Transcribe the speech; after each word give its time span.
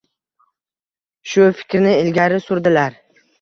Shu 1.33 1.45
fikrni 1.59 1.93
ilgari 2.05 2.41
surdilar 2.47 2.99